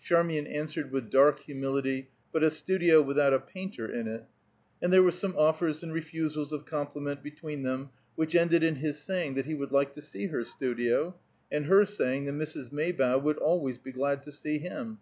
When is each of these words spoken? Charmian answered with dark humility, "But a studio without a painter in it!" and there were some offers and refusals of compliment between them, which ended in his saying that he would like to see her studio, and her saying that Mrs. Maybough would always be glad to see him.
Charmian 0.00 0.48
answered 0.48 0.90
with 0.90 1.08
dark 1.08 1.38
humility, 1.44 2.08
"But 2.32 2.42
a 2.42 2.50
studio 2.50 3.00
without 3.00 3.32
a 3.32 3.38
painter 3.38 3.86
in 3.88 4.08
it!" 4.08 4.24
and 4.82 4.92
there 4.92 5.04
were 5.04 5.12
some 5.12 5.36
offers 5.38 5.84
and 5.84 5.92
refusals 5.92 6.50
of 6.50 6.64
compliment 6.66 7.22
between 7.22 7.62
them, 7.62 7.90
which 8.16 8.34
ended 8.34 8.64
in 8.64 8.74
his 8.74 8.98
saying 8.98 9.34
that 9.34 9.46
he 9.46 9.54
would 9.54 9.70
like 9.70 9.92
to 9.92 10.02
see 10.02 10.26
her 10.26 10.42
studio, 10.42 11.14
and 11.52 11.66
her 11.66 11.84
saying 11.84 12.24
that 12.24 12.32
Mrs. 12.34 12.72
Maybough 12.72 13.18
would 13.18 13.38
always 13.38 13.78
be 13.78 13.92
glad 13.92 14.24
to 14.24 14.32
see 14.32 14.58
him. 14.58 14.98